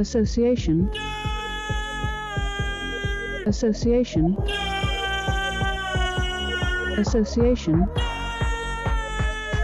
[0.00, 0.88] Association.
[3.46, 4.34] Association.
[6.96, 7.86] Association.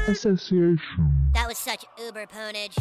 [0.07, 0.79] Association.
[1.33, 2.77] That was such uber ponage.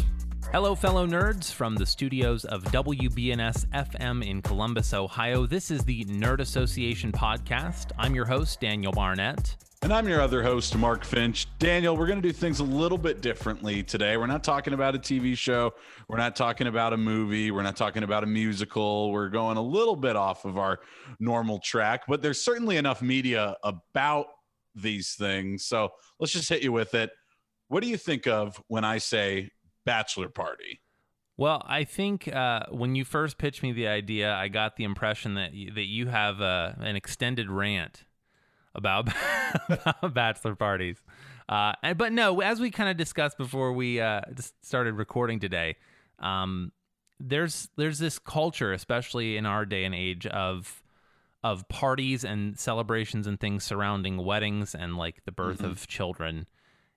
[0.52, 5.46] Hello, fellow nerds from the studios of WBNS FM in Columbus, Ohio.
[5.46, 7.90] This is the Nerd Association podcast.
[7.98, 9.56] I'm your host, Daniel Barnett.
[9.86, 11.46] And I'm your other host, Mark Finch.
[11.60, 14.16] Daniel, we're going to do things a little bit differently today.
[14.16, 15.74] We're not talking about a TV show.
[16.08, 17.52] We're not talking about a movie.
[17.52, 19.12] We're not talking about a musical.
[19.12, 20.80] We're going a little bit off of our
[21.20, 24.26] normal track, but there's certainly enough media about
[24.74, 25.66] these things.
[25.66, 27.10] So let's just hit you with it.
[27.68, 29.50] What do you think of when I say
[29.84, 30.80] bachelor party?
[31.36, 35.34] Well, I think uh, when you first pitched me the idea, I got the impression
[35.34, 38.02] that you, that you have uh, an extended rant
[38.76, 39.08] about,
[39.68, 41.02] about bachelor parties.
[41.48, 44.20] Uh, and, but no, as we kind of discussed before we uh,
[44.62, 45.76] started recording today,
[46.20, 46.70] um,
[47.18, 50.82] there's there's this culture, especially in our day and age, of
[51.44, 55.70] of parties and celebrations and things surrounding weddings and like the birth Mm-hmm.
[55.70, 56.46] of children.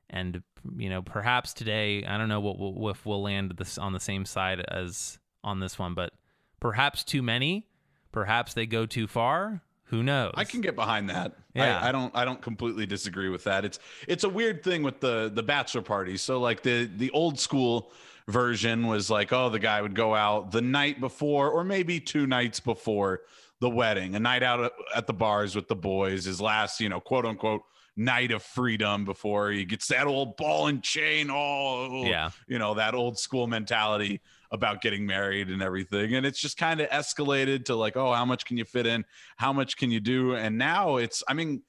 [0.10, 0.42] And
[0.78, 4.00] you know, perhaps today, I don't know what we'll, if we'll land this on the
[4.00, 6.12] same side as on this one, but
[6.60, 7.68] perhaps too many,
[8.12, 9.62] perhaps they go too far.
[9.90, 10.34] Who knows?
[10.36, 11.34] I can get behind that.
[11.56, 11.80] Yeah.
[11.80, 13.66] I, I don't I don't completely disagree with that.
[13.66, 16.16] It's it's a weird thing with the the bachelor party.
[16.18, 17.92] So like the the old school
[18.28, 22.28] version was like, oh, the guy would go out the night before or maybe two
[22.28, 23.22] nights before
[23.60, 26.88] the wedding, a night out at- at the bars with the boys, his last, you
[26.88, 27.64] know, quote unquote
[27.98, 31.30] night of freedom before he gets that old ball and chain.
[31.32, 32.30] Oh, Yeah.
[32.48, 34.22] you know, that old school mentality
[34.52, 36.16] about getting married and everything.
[36.16, 39.06] And it's just kind of escalated to like, oh, how much can you fit in?
[39.38, 40.36] How much can you do?
[40.36, 41.62] And now it's, I mean,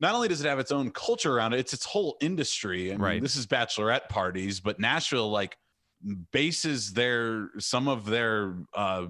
[0.00, 2.90] not only does it have its own culture around it, it's its whole industry.
[2.90, 3.22] I mean, Right.
[3.22, 5.56] this is bachelorette parties, but Nashville like
[6.30, 9.06] bases their some of their uh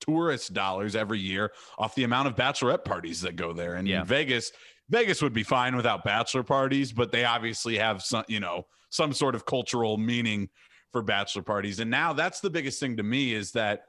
[0.00, 3.74] tourist dollars every year off the amount of bachelorette parties that go there.
[3.74, 4.02] And Yeah.
[4.02, 4.50] Vegas,
[4.88, 9.12] Vegas would be fine without bachelor parties, but they obviously have some, you know, some
[9.12, 10.48] sort of cultural meaning
[10.92, 11.80] for bachelor parties.
[11.80, 13.84] And now that's the biggest thing to me is that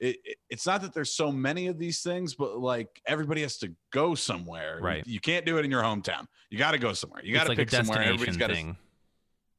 [0.00, 3.58] it, it- it's not that there's so many of these things, but like everybody has
[3.58, 4.78] to go somewhere.
[4.82, 5.06] Right.
[5.06, 6.26] You, you can't do it in your hometown.
[6.50, 7.22] You got to go somewhere.
[7.24, 8.02] You got to like pick somewhere.
[8.02, 8.54] Everybody's got to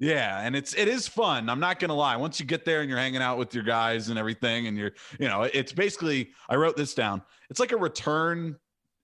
[0.02, 1.50] yeah, and it's it is fun.
[1.50, 2.16] I'm not gonna lie.
[2.16, 4.94] Once you get there and you're hanging out with your guys and everything, and you're
[5.20, 7.22] you know, it's basically I wrote this down.
[7.50, 8.56] It's like a return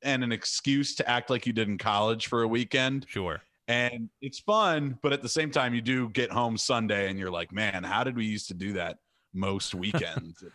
[0.04, 3.42] and an excuse to act like you did in college for a weekend, Sure.
[3.68, 4.98] And it's fun.
[5.02, 8.04] But at the same time, you do get home Sunday, and you're like, man, how
[8.04, 8.98] did we used to do that
[9.34, 10.44] most weekends?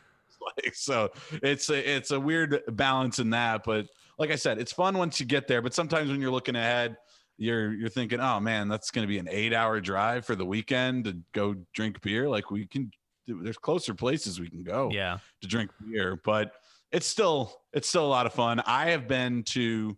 [0.57, 1.11] Like so,
[1.43, 3.61] it's a it's a weird balance in that.
[3.63, 3.89] But
[4.19, 5.61] like I said, it's fun once you get there.
[5.61, 6.97] But sometimes when you're looking ahead
[7.37, 10.45] you're you're thinking, oh man, that's going to be an eight hour drive for the
[10.45, 12.29] weekend to go drink beer.
[12.29, 12.91] Like we can,
[13.27, 15.19] there's closer places we can go Yeah.
[15.43, 16.53] to drink beer, but
[16.93, 18.61] it's still it's still a lot of fun.
[18.61, 19.97] I have been to.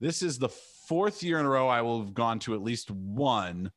[0.00, 0.48] This is the
[0.86, 3.70] fourth year in a row I will have gone to at least one,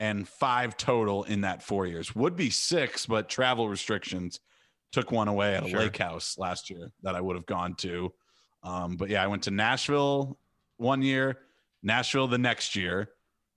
[0.00, 2.14] and five total in that four years.
[2.14, 4.40] Would be six, but travel restrictions
[4.92, 5.80] took one away at a Sure.
[5.80, 8.12] lake house last year that I would have gone to.
[8.62, 10.38] Um, but yeah, I went to Nashville
[10.76, 11.40] one year,
[11.82, 13.10] Nashville the next year.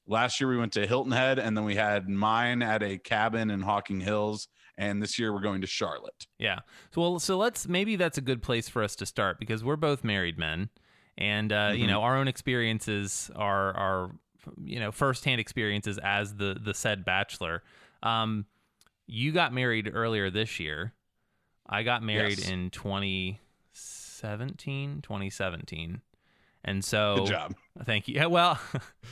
[0.08, 3.50] Last year we went to Hilton Head, and then we had mine at a cabin
[3.52, 4.48] in Hocking Hills.
[4.78, 6.26] And this year we're going to Charlotte.
[6.40, 6.60] Yeah.
[6.94, 9.76] So well, so let's maybe that's a good place for us to start because we're
[9.76, 10.70] both married men,
[11.18, 11.90] and uh, you Mhm.
[11.90, 14.12] know our own experiences are are
[14.64, 17.64] you know firsthand experiences as the the said bachelor.
[18.04, 18.46] Um,
[19.08, 20.94] you got married earlier this year.
[21.68, 22.50] I got married Yes.
[22.50, 26.02] in 2017, 2017.
[26.64, 27.56] And so Good job.
[27.86, 28.16] Thank you.
[28.16, 28.60] Yeah, Well,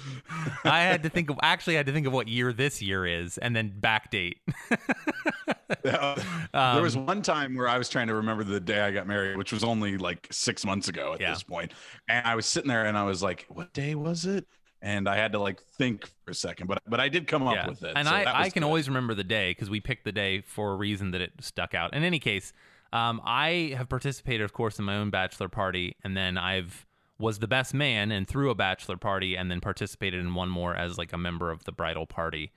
[0.64, 3.06] I had to think of actually I had to think of what year this year
[3.08, 4.36] is and then backdate.
[5.84, 6.16] there
[6.54, 9.38] Um, was one time where I was trying to remember the day I got married,
[9.38, 11.32] which was only like six months ago at Yeah.
[11.32, 11.74] this point.
[12.08, 14.46] And I was sitting there and I was like, what day was it?
[14.82, 17.68] And I had to like think for a second, but but I did come up
[17.68, 17.94] with it.
[17.96, 18.68] And so I, I can good.
[18.68, 21.74] always remember the day because we picked the day for a reason that it stuck
[21.74, 21.94] out.
[21.94, 22.54] In any case,
[22.94, 26.86] um, I have participated, of course, in my own bachelor party, and then I've
[27.20, 30.74] was the best man and threw a bachelor party, and then participated in one more
[30.76, 32.52] as like a member of the bridal party.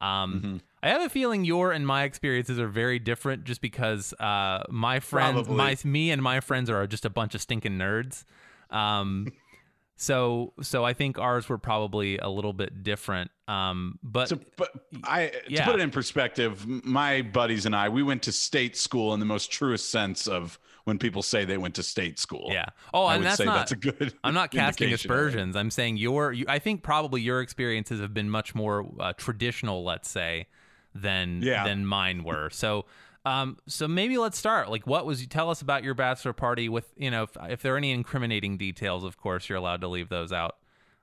[0.00, 0.56] Um, Mm-hmm.
[0.84, 4.98] I have a feeling your and my experiences are very different, just because uh, my
[5.00, 5.56] friends, Probably.
[5.56, 8.24] my me and my friends are just a bunch of stinking nerds.
[8.70, 9.28] Um,
[9.96, 13.30] so so I think ours were probably a little bit different.
[13.46, 14.70] Um, but to, but
[15.04, 15.64] I Yeah.
[15.64, 19.20] to put it in perspective, my buddies and I we went to state school in
[19.20, 22.48] the most truest sense of when people say they went to state school.
[22.50, 22.66] Yeah.
[22.92, 23.54] Oh, I and would that's say not.
[23.56, 24.14] that's a good.
[24.24, 25.20] I'm not casting indication of it.
[25.26, 25.56] aspersions.
[25.56, 26.32] I'm saying your.
[26.32, 30.46] You, I think probably your experiences have been much more uh, traditional, let's say,
[30.94, 31.64] than Yeah.
[31.64, 32.50] than mine were.
[32.50, 32.86] So,
[33.24, 34.68] Um, so maybe let's start.
[34.68, 35.20] Like, what was?
[35.20, 36.68] You tell us about your bachelor party.
[36.68, 39.88] With you know, if, if there are any incriminating details, of course, you're allowed to
[39.88, 40.56] leave those out.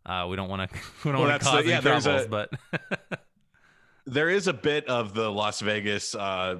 [0.06, 0.78] Uh, we don't want to.
[1.06, 2.52] We don't Well, want to that's the- cause yeah, any troubles, a- but
[4.06, 6.58] there is a bit of the Las Vegas uh,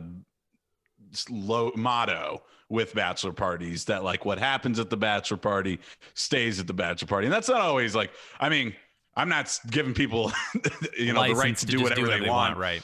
[1.30, 5.80] low motto with bachelor parties that like what happens at the bachelor party
[6.14, 8.12] stays at the bachelor party, and that's not always like.
[8.40, 8.76] I mean,
[9.16, 10.32] I'm not giving people,
[10.98, 12.84] you know, the right to, to do just whatever, they, want, right?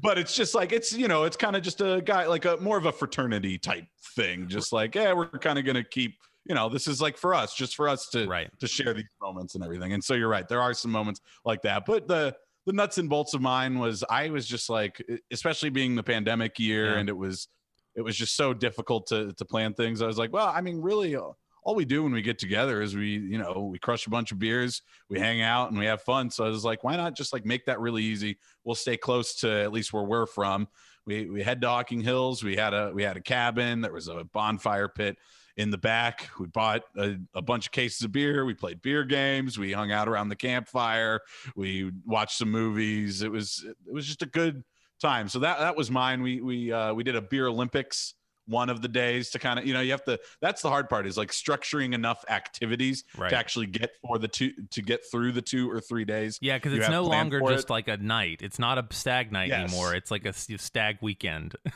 [0.00, 2.56] but it's just like it's you know it's kind of just a guy like a
[2.58, 6.16] more of a fraternity type thing, just like yeah, we're kind of gonna keep.
[6.48, 8.48] You know, this is like for us, just for us to Right.
[8.60, 9.94] to share these moments and everything.
[9.94, 11.84] And so you're right, there are some moments like that.
[11.84, 12.36] But the
[12.66, 16.58] the nuts and bolts of mine was I was just like, especially being the pandemic
[16.58, 16.98] year, Yeah.
[17.00, 17.48] and it was
[17.94, 20.02] it was just so difficult to to plan things.
[20.02, 21.16] I was like, well, I mean, really.
[21.16, 21.30] uh,
[21.64, 24.30] All we do when we get together is we, you know, we crush a bunch
[24.30, 26.30] of beers, we hang out, and we have fun.
[26.30, 28.38] So I was like, why not just like make that really easy?
[28.64, 30.68] We'll stay close to at least where we're from.
[31.06, 32.44] We we head to Hocking Hills.
[32.44, 33.80] We had a we had a cabin.
[33.80, 35.16] There was a bonfire pit
[35.56, 36.28] in the back.
[36.38, 38.44] We bought a, a bunch of cases of beer.
[38.44, 39.58] We played beer games.
[39.58, 41.20] We hung out around the campfire.
[41.54, 43.22] We watched some movies.
[43.22, 44.62] It was it was just a good
[45.00, 45.28] time.
[45.28, 46.22] So that that was mine.
[46.22, 48.14] We we uh, we did a beer Olympics
[48.48, 50.88] one of the days to kind of you know you have to that's the hard
[50.88, 53.30] part is like structuring enough activities Right.
[53.30, 56.56] to actually get for the two to get through the two or three days Yeah,
[56.56, 57.70] because it's no longer just it.
[57.72, 58.42] like a night.
[58.42, 59.68] It's not a stag night Yes.
[59.68, 59.96] anymore.
[59.96, 61.56] It's like a stag weekend.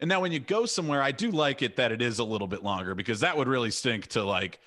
[0.00, 2.48] And now when you go somewhere, I do like it that it is a little
[2.48, 4.60] bit longer because that would really stink to like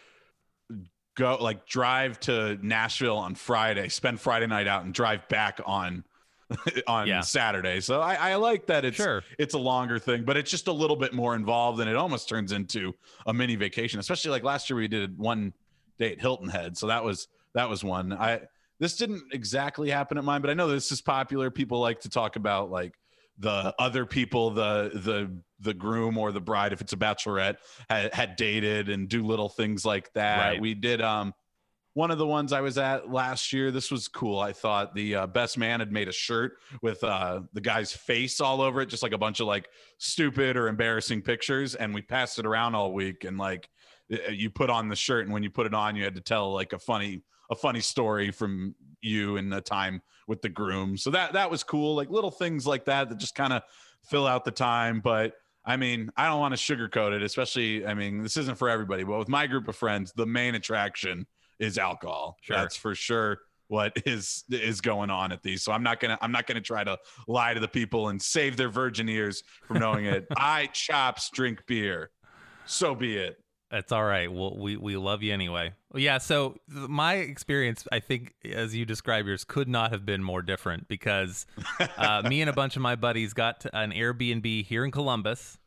[1.16, 6.04] go like drive to Nashville on Friday, spend Friday night out and drive back on
[6.88, 7.22] on Yeah.
[7.22, 7.82] Saturday.
[7.82, 9.24] So I, I like that it's Sure.
[9.38, 12.30] it's a longer thing, but it's just a little bit more involved and it almost
[12.30, 12.94] turns into
[13.26, 14.00] a mini vacation.
[14.00, 15.54] Especially like last year we did one
[16.00, 16.78] day at Hilton Head.
[16.78, 18.14] So that was that was one.
[18.14, 18.42] I
[18.80, 21.50] this didn't exactly happen at mine, but I know this is popular.
[21.50, 22.94] People like to talk about like
[23.40, 27.58] the other people, the the the groom or the bride, if it's a bachelorette,
[27.90, 30.52] had, had dated and do little things like that.
[30.52, 30.62] Right.
[30.62, 31.34] We did um
[31.98, 33.72] one of the ones I was at last year.
[33.72, 34.40] This was cool.
[34.40, 38.40] I thought the uh, best man had made a shirt with uh, the guy's face
[38.40, 39.68] all over it, just like a bunch of like
[39.98, 43.24] stupid or embarrassing pictures, and we passed it around all week.
[43.24, 43.68] And like
[44.30, 46.54] you put on the shirt, and when you put it on, you had to tell
[46.54, 50.98] like a funny a funny story from you in the time with the groom.
[50.98, 51.96] So that that was cool.
[51.96, 53.64] Like little things like that that just kind of
[54.04, 55.00] fill out the time.
[55.00, 55.34] But
[55.66, 57.86] I mean, I don't want to sugarcoat it, especially.
[57.86, 61.26] I mean, this isn't for everybody, but with my group of friends, the main attraction
[61.60, 62.38] is alcohol.
[62.42, 62.58] Sure.
[62.58, 65.64] That's for sure what is is going on at these.
[65.64, 66.98] So I'm not gonna I'm not gonna try to
[67.28, 70.26] lie to the people and save their virgin ears from knowing it.
[70.38, 72.12] I chops drink beer.
[72.66, 73.38] So be it.
[73.70, 74.32] That's all right.
[74.32, 75.74] Well, we we love you anyway.
[75.92, 76.20] Well, yeah.
[76.20, 80.88] So my experience, I think, as you describe yours, could not have been more different
[80.88, 81.46] because
[81.98, 85.58] uh, me and a bunch of my buddies got to an Airbnb here in Columbus,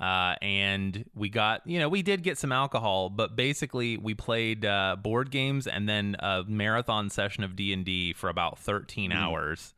[0.00, 4.64] uh, and we got you know we did get some alcohol, but basically we played
[4.64, 9.12] uh, board games and then a marathon session of D and D for about thirteen
[9.12, 9.74] hours.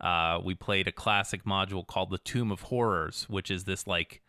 [0.00, 4.22] Uh, we played a classic module called the Tomb of Horrors, which is this like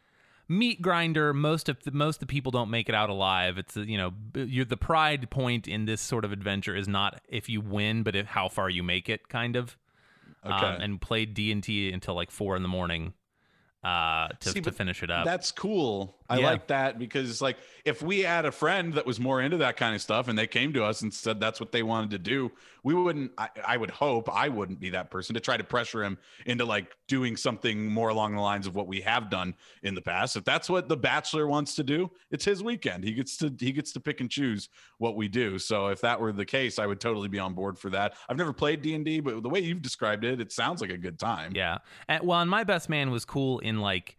[0.48, 1.34] meat grinder.
[1.34, 3.58] Most of the, most of the people don't make it out alive.
[3.58, 7.50] It's you know you're the pride point in this sort of adventure is not if
[7.50, 9.78] you win, but if how far you make it, kind of.
[10.46, 10.54] Okay.
[10.54, 13.14] Um, and played D and T until like four in the morning
[13.83, 15.26] uh, to, See, to finish it up.
[15.26, 16.16] That's cool.
[16.30, 16.45] I Yeah.
[16.45, 19.95] like that because like if we had a friend that was more into that kind
[19.95, 22.52] of stuff and they came to us and said that's what they wanted to do,
[22.83, 26.04] we wouldn't I, I would hope I wouldn't be that person to try to pressure
[26.04, 29.95] him into like doing something more along the lines of what we have done in
[29.95, 30.35] the past.
[30.35, 33.04] If that's what the bachelor wants to do, it's his weekend.
[33.04, 35.59] He gets to he gets to pick and choose what we do.
[35.59, 38.16] So if that were the case, I would totally be on board for that.
[38.30, 41.19] I've never played D&D, but the way you've described it, it sounds like a good
[41.19, 41.54] time.
[41.56, 41.80] Yeah.
[42.07, 44.18] And, well, and my best man was cool in like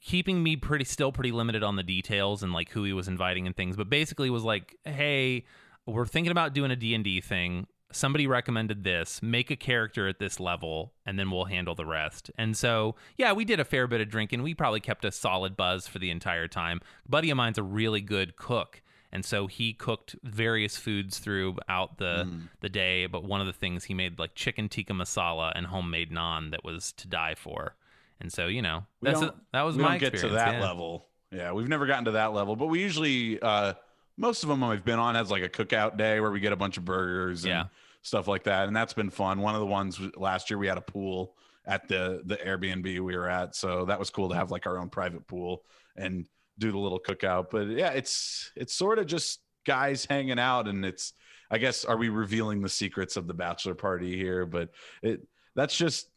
[0.00, 3.46] keeping me pretty still pretty limited on the details and like who he was inviting
[3.46, 5.44] and things, but basically was like, "Hey,
[5.86, 7.66] we're thinking about doing a D&D thing.
[7.92, 9.22] Somebody recommended this.
[9.22, 13.32] Make a character at this level and then we'll handle the rest." And so, yeah,
[13.32, 14.42] we did a fair bit of drinking.
[14.42, 16.80] We probably kept a solid buzz for the entire time.
[17.06, 18.82] A buddy of mine's a really good cook.
[19.12, 22.48] And so he cooked various foods throughout the Mm.
[22.60, 23.06] the day.
[23.06, 26.64] But one of the things he made like chicken tikka masala and homemade naan that
[26.64, 27.76] was to die for.
[28.20, 30.60] And so you know that's a, that was we my don't get to that yeah.
[30.60, 31.06] level.
[31.30, 33.74] Yeah, we've never gotten to that level, but we usually uh
[34.16, 36.56] most of them I've been on has like a cookout day where we get a
[36.56, 37.64] bunch of burgers and Yeah.
[38.02, 39.40] stuff like that, and that's been fun.
[39.40, 41.34] One of the ones last year we had a pool
[41.66, 44.78] at the the Airbnb we were at, so that was cool to have like our
[44.78, 45.64] own private pool
[45.96, 46.26] and
[46.58, 47.50] do the little cookout.
[47.50, 51.12] But yeah, it's it's sort of just guys hanging out, and it's
[51.50, 54.46] I guess are we revealing the secrets of the bachelor party here?
[54.46, 54.70] But
[55.02, 56.08] it that's just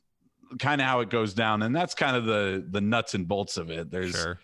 [0.59, 3.57] kind of how it goes down, and that's kind of the the nuts and bolts
[3.57, 3.89] of it.
[3.91, 4.39] There's Sure.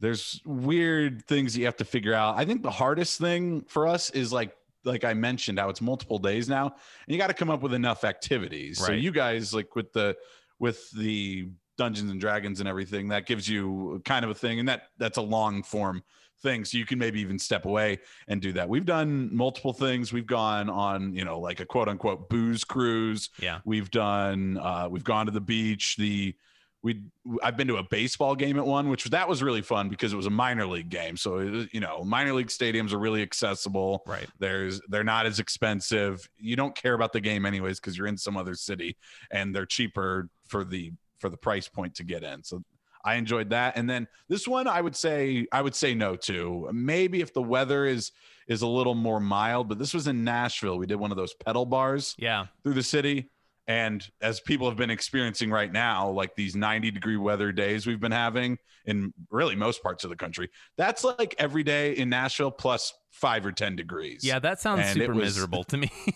[0.00, 2.36] There's weird things you have to figure out.
[2.36, 6.18] I think the hardest thing for us is like like I mentioned how it's multiple
[6.18, 6.74] days now, and
[7.06, 8.78] you got to come up with enough activities.
[8.78, 10.16] So you guys like with the
[10.58, 14.68] with the Dungeons and Dragons and everything, that gives you kind of a thing, and
[14.68, 16.02] that that's a long form
[16.42, 16.64] thing.
[16.64, 18.68] So you can maybe even step away and do that.
[18.68, 20.12] We've done multiple things.
[20.12, 23.30] We've gone on, you know, like a quote unquote booze cruise.
[23.40, 23.58] Yeah.
[23.64, 25.96] We've done uh we've gone to the beach.
[25.96, 26.34] The
[26.82, 27.00] we
[27.42, 30.16] I've been to a baseball game at one, which that was really fun because it
[30.16, 31.16] was a minor league game.
[31.16, 34.02] So was- you know, minor league stadiums are really accessible.
[34.06, 34.26] Right.
[34.38, 36.28] There's they're not as expensive.
[36.38, 38.96] You don't care about the game anyways because you're in some other city
[39.30, 42.44] and they're cheaper for the for the price point to get in.
[42.44, 42.62] So
[43.04, 43.76] I enjoyed that.
[43.76, 46.68] And then this one I would say I would say no to.
[46.72, 48.12] Maybe if the weather is
[48.46, 50.78] is a little more mild, but this was in Nashville.
[50.78, 52.46] We did one of those pedal bars Yeah.
[52.62, 53.30] through the city.
[53.68, 58.00] And as people have been experiencing right now, like these 90 degree weather days we've
[58.00, 58.56] been having
[58.86, 60.48] in really most parts of the country,
[60.78, 64.20] that's like every day in Nashville plus five or 10 degrees.
[64.24, 65.92] Yeah, that sounds And super was- miserable to me.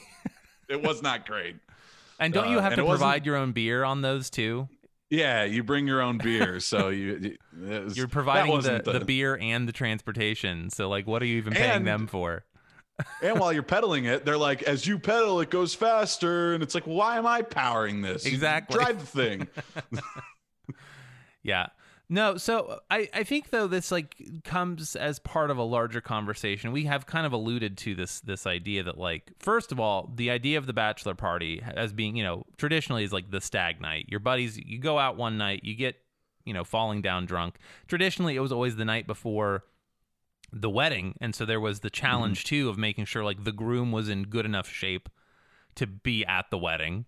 [0.68, 1.56] It was not great.
[2.18, 4.70] and don't you Uh, have and to provide your own beer on those too?
[5.10, 6.60] Yeah, you bring your own beer.
[6.60, 7.36] So you,
[7.68, 10.70] it was- You're providing the, wasn't the beer and the transportation.
[10.70, 12.44] So like what are you even paying them for?
[13.22, 16.54] And while you're pedaling it, they're like, as you pedal, it goes faster.
[16.54, 18.26] And it's like, why am I powering this?
[18.26, 18.76] Exactly.
[18.78, 19.48] Drive the thing.
[21.42, 21.66] Yeah.
[22.08, 26.70] No, so I, I think though this like comes as part of a larger conversation.
[26.70, 30.30] We have kind of alluded to this this idea that like first of all, the
[30.30, 34.06] idea of the bachelor party as being, you know, traditionally is like the stag night.
[34.08, 35.96] Your buddies you go out one night, you get,
[36.44, 37.56] you know, falling down drunk.
[37.88, 39.64] Traditionally it was always the night before
[40.52, 43.90] the wedding, and so there was the challenge too of making sure like the groom
[43.92, 45.08] was in good enough shape
[45.76, 47.06] to be at the wedding.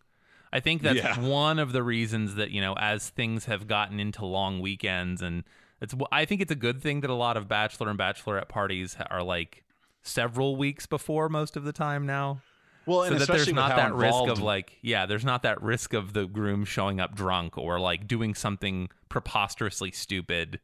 [0.53, 1.19] I think that's Yeah.
[1.21, 5.45] one of the reasons that you know as things have gotten into long weekends and
[5.81, 8.97] it's I think it's a good thing that a lot of bachelor and bachelorette parties
[9.11, 9.65] are like
[10.03, 12.41] several weeks before most of the time now.
[12.87, 15.93] Well, so and that there's not that risk of like yeah, there's not that risk
[15.93, 20.61] of the groom showing up drunk or like doing something preposterously stupid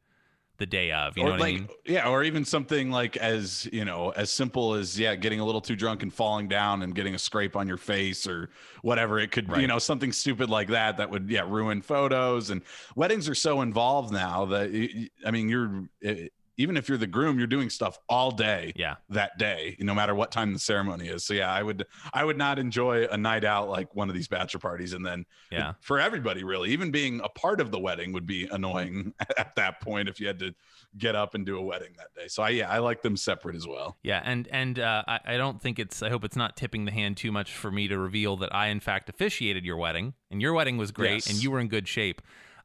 [0.60, 1.16] the day of.
[1.16, 1.68] You know or what like I mean?
[1.86, 5.60] yeah or even something like as you know as simple as yeah getting a little
[5.60, 8.50] too drunk and falling down and getting a scrape on your face or
[8.82, 9.62] whatever it could Right.
[9.62, 12.62] you know something stupid like that that would yeah ruin photos and
[12.94, 16.28] weddings are so involved now that I mean you're eh,
[16.60, 18.96] even if you're the groom you're doing stuff all day Yeah.
[19.08, 22.36] that day no matter what time the ceremony is so yeah i would i would
[22.38, 25.72] not enjoy a night out like one of these bachelor parties and then Yeah.
[25.80, 29.80] for everybody really even being a part of the wedding would be annoying at that
[29.80, 30.54] point if you had to
[30.98, 33.56] get up and do a wedding that day so i yeah i like them separate
[33.56, 36.02] as well Yeah, and and uh, I, I don't think it's.
[36.02, 38.66] I hope it's not tipping the hand too much for me to reveal that I
[38.68, 41.30] in fact officiated your wedding, and your wedding was great, Yes.
[41.30, 42.20] and you were in good shape.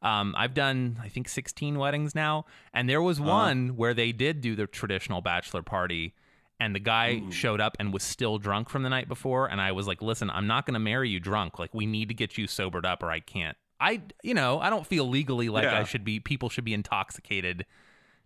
[0.06, 4.40] Um, I've done I think 16 weddings now, and there was one where they did
[4.40, 6.14] do the traditional bachelor party,
[6.60, 7.32] and the guy Ooh.
[7.32, 10.30] showed up and was still drunk from the night before, and I was like, "Listen,
[10.30, 11.58] I'm not going to marry you drunk.
[11.58, 14.70] Like, we need to get you sobered up, or I can't." I, you know, I
[14.70, 15.80] don't feel legally like Yeah.
[15.80, 16.20] I should be.
[16.20, 17.66] People should be intoxicated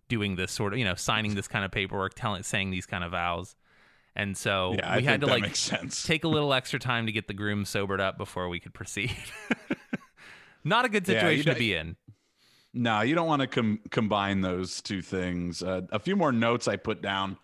[0.07, 3.03] doing this sort of, you know, signing this kind of paperwork, telling, saying these kind
[3.03, 3.55] of vows.
[4.15, 5.53] And so yeah we i had to like
[5.89, 9.15] take a little extra time to get the groom sobered up before we could proceed.
[10.63, 11.95] Not a good situation know- to be in.
[12.73, 15.61] No, you don't want to com- combine those two things.
[15.61, 17.37] Uh, a few more notes I put down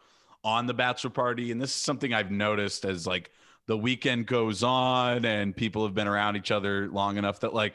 [0.44, 3.30] on the bachelor party, and this is something I've noticed as like
[3.66, 7.74] the weekend goes on and people have been around each other long enough that like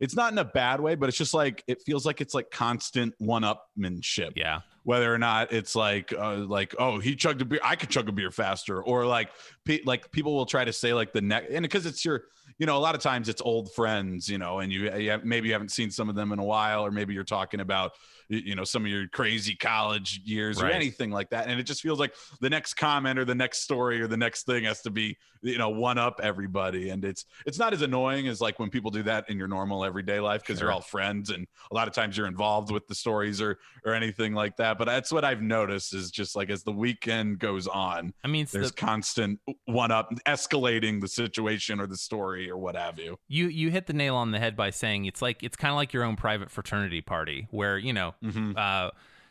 [0.00, 2.50] it's not in a bad way, but it's just like it feels like it's like
[2.50, 4.32] constant one-upmanship.
[4.36, 4.60] Yeah.
[4.82, 8.08] Whether or not it's like uh, like oh he chugged a beer, I could chug
[8.08, 9.30] a beer faster, or like
[9.64, 12.24] pe- like people will try to say like the next and because it's your
[12.58, 15.24] you know, a lot of times it's old friends, you know, and you, you have,
[15.24, 17.92] maybe you haven't seen some of them in a while, or maybe you're talking about,
[18.28, 21.46] you know, some of your crazy college years or anything like that.
[21.46, 24.46] And it just feels like the next comment or the next story or the next
[24.46, 26.88] thing has to be, you know, one up everybody.
[26.90, 29.84] And it's, it's not as annoying as like when people do that in your normal
[29.84, 30.68] everyday life because Sure.
[30.68, 33.92] you're all friends and a lot of times you're involved with the stories or, or
[33.92, 34.78] anything like that.
[34.78, 38.46] But that's what I've noticed is just like as the weekend goes on, I mean,
[38.50, 43.18] there's the, constant one up escalating the situation or the story or what have you.
[43.28, 45.76] you you hit the nail on the head by saying it's like it's kind of
[45.76, 48.56] like your own private fraternity party where you know Mhm.
[48.56, 48.90] uh,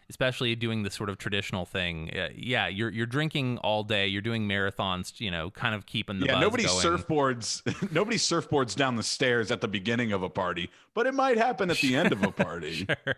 [0.09, 2.11] especially doing the sort of traditional thing.
[2.15, 4.07] Uh, yeah, you're you're drinking all day.
[4.07, 5.19] You're doing marathons.
[5.19, 6.85] You know, kind of keeping the yeah, nobody going.
[6.85, 7.91] surfboards.
[7.91, 11.69] nobody surfboards down the stairs at the beginning of a party, but it might happen
[11.71, 12.85] at the end of a party.
[12.85, 13.15] Sure.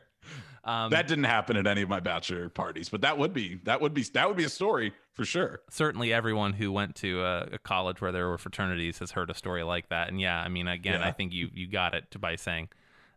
[0.63, 3.81] Um, That didn't happen at any of my bachelor parties, but that would be that
[3.81, 5.61] would be that would be a story for sure.
[5.69, 9.35] certainly everyone who went to a, a college where there were fraternities has heard a
[9.35, 10.07] story like that.
[10.09, 11.07] And yeah, I mean, again, Yeah.
[11.07, 12.69] I think you you got it by saying.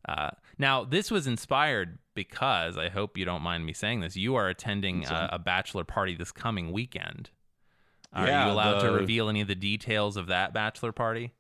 [0.07, 4.17] Uh, now, this was inspired because I hope you don't mind me saying this.
[4.17, 7.31] You are attending a, a bachelor party this coming weekend.
[8.13, 11.33] Are Yeah, you allowed to reveal any of the details of that bachelor party?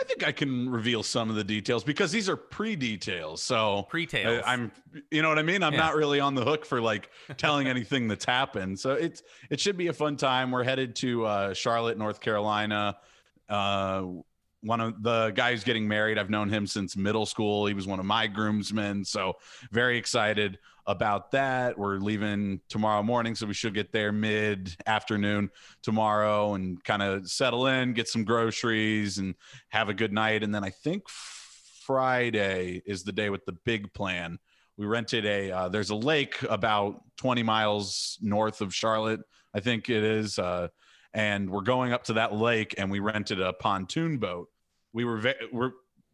[0.00, 3.40] I think I can reveal some of the details because these are pre-details.
[3.42, 4.42] So Pre-tails.
[4.44, 4.72] I- I'm,
[5.12, 5.62] you know what I mean.
[5.62, 5.78] I'm Yeah.
[5.80, 8.80] not really on the hook for like telling anything that's happened.
[8.80, 10.50] So it's it should be a fun time.
[10.50, 12.96] We're headed to uh, Charlotte, North Carolina.
[13.48, 14.04] Uh,
[14.64, 16.18] one of the guys getting married.
[16.18, 17.66] I've known him since middle school.
[17.66, 19.04] He was one of my groomsmen.
[19.04, 19.34] So
[19.70, 21.78] very excited about that.
[21.78, 25.50] We're leaving tomorrow morning, so we should get there mid afternoon
[25.82, 29.34] tomorrow and kind of settle in, get some groceries, and
[29.68, 30.42] have a good night.
[30.42, 34.38] And then I think Friday is the day with the big plan.
[34.76, 39.20] We rented a uh, there's a lake about 20 miles north of Charlotte,
[39.54, 40.68] I think it is, uh,
[41.12, 44.48] and we're going up to that lake and we rented a pontoon boat.
[44.94, 45.72] We were ve- we're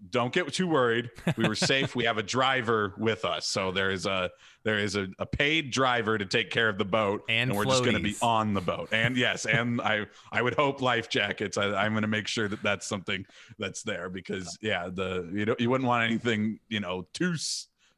[0.08, 1.10] don't get too worried.
[1.36, 1.94] We were safe.
[1.94, 4.30] we have a driver with us, so there is a
[4.62, 7.84] there is a, a paid driver to take care of the boat, And we're just
[7.84, 8.88] going to be on the boat.
[8.92, 11.58] And yes, and I I would hope life jackets.
[11.58, 13.26] I, I'm going to make sure that that's something
[13.58, 17.36] that's there because yeah, the you know you wouldn't want anything you know too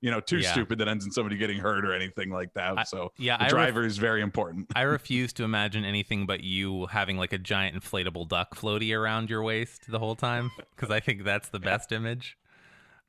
[0.02, 0.52] you know too Yeah.
[0.52, 2.78] stupid that ends in somebody getting hurt or anything like that.
[2.78, 4.66] I- so yeah, the I ref- driver is very important.
[4.76, 9.30] I refuse to imagine anything but you having like a giant inflatable duck floaty around
[9.30, 12.36] your waist the whole time because I think that's the best image.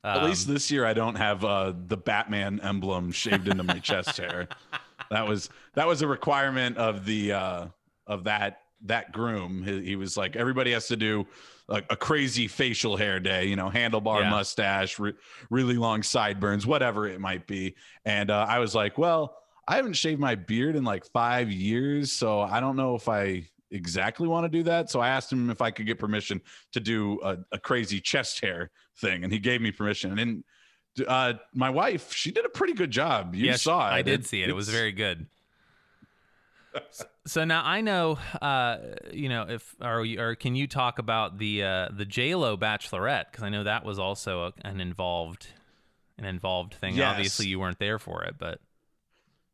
[0.04, 3.78] At Um, least this year I don't have uh, the Batman emblem shaved into my
[3.80, 4.48] chest hair.
[5.10, 7.66] That was that was a requirement of the uh,
[8.06, 9.62] of that that groom.
[9.64, 11.26] He, he was like everybody has to do
[11.68, 14.30] like a crazy facial hair day, you know, handlebar Yeah.
[14.30, 15.14] mustache, re-
[15.50, 17.74] really long sideburns, whatever it might be.
[18.04, 22.12] And uh, I was like, well, I haven't shaved my beard in like five years,
[22.12, 24.90] so I don't know if I exactly want to do that.
[24.90, 26.42] So I asked him if I could get permission
[26.72, 30.18] to do a, a crazy chest hair thing, and he gave me permission.
[30.18, 30.44] And
[31.08, 33.34] uh, my wife, she did a pretty good job.
[33.34, 33.92] You yeah, saw it.
[33.92, 34.50] I did see it.
[34.50, 35.26] It was very good.
[37.26, 38.76] So now I know, uh,
[39.12, 43.30] you know, if or, or can you talk about the uh, the J Lo Bachelorette
[43.30, 45.48] because I know that was also a, an involved
[46.18, 46.96] an involved thing.
[46.96, 47.10] Yes.
[47.12, 48.60] Obviously, you weren't there for it, but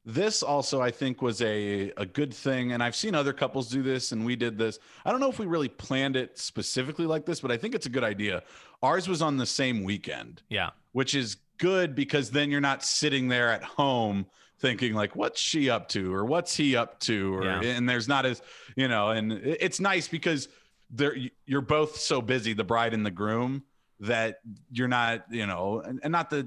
[0.04, 3.82] this also i think was a a good thing and i've seen other couples do
[3.82, 7.26] this and we did this i don't know if we really planned it specifically like
[7.26, 8.42] this but i think it's a good idea
[8.82, 13.28] ours was on the same weekend yeah, which is good because then you're not sitting
[13.28, 14.26] there at home
[14.58, 17.60] thinking like what's she up to or what's he up to or Yeah.
[17.62, 18.42] and there's not as
[18.76, 20.48] you know and it's nice because
[20.90, 23.62] they're you're both so busy the bride and the groom
[24.00, 26.46] that you're not you know and, and not that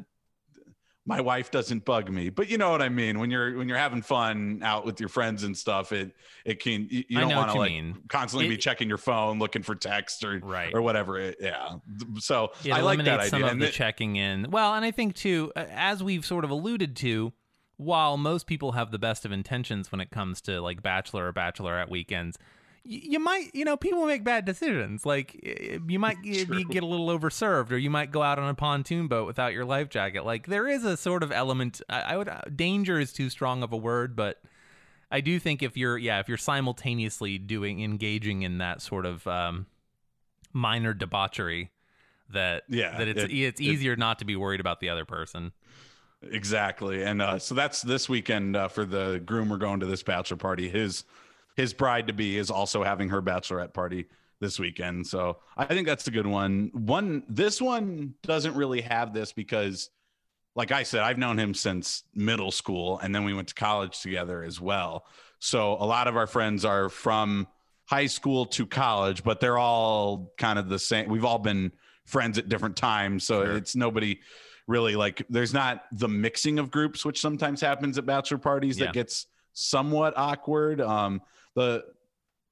[1.06, 3.78] my wife doesn't bug me but you know what i mean when you're when you're
[3.78, 6.14] having fun out with your friends and stuff it
[6.46, 7.98] it can you, you don't want to like mean.
[8.08, 10.74] constantly be checking your phone looking for text or Right.
[10.74, 11.76] or whatever it, yeah
[12.20, 14.50] so it i like that idea some of And the it- checking in.
[14.50, 17.34] Well, and I think too, as we've sort of alluded to,
[17.78, 21.34] while most people have the best of intentions when it comes to like bachelor or
[21.34, 22.38] bachelorette weekends,
[22.86, 25.06] you might, you know, people make bad decisions.
[25.06, 25.40] Like
[25.88, 29.26] you might get a little overserved, or you might go out on a pontoon boat
[29.26, 30.26] without your life jacket.
[30.26, 31.82] Like there is a sort of element.
[31.90, 34.42] I, would danger is too strong of a word, but
[35.10, 39.26] I do think if you're, yeah, if you're simultaneously doing engaging in that sort of
[39.28, 39.68] um,
[40.52, 41.72] minor debauchery,
[42.32, 45.06] that Yeah, that it's it- it's it- easier not to be worried about the other
[45.06, 45.52] person.
[46.22, 47.04] Exactly.
[47.04, 49.50] And uh, so that's this weekend uh, for the groom.
[49.50, 50.70] We're going to this bachelor party.
[50.70, 51.04] His
[51.56, 54.06] his bride to be is also having her bachelorette party
[54.40, 55.08] this weekend.
[55.08, 56.70] So I think that's a good one.
[56.74, 59.90] One this one doesn't really have this because
[60.56, 64.02] like I said, I've known him since middle school and then we went to college
[64.02, 65.06] together as well.
[65.40, 67.48] So a lot of our friends are from
[67.86, 71.10] high school to college, but they're all kind of the same.
[71.10, 71.72] We've all been
[72.06, 73.24] friends at different times.
[73.26, 73.56] So Sure.
[73.58, 74.20] it's nobody
[74.68, 78.86] really like there's not the mixing of groups which sometimes happens at bachelor parties Yeah.
[78.86, 81.22] that gets somewhat awkward um
[81.56, 81.84] the